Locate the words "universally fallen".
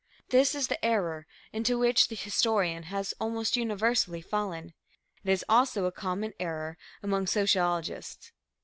3.55-4.73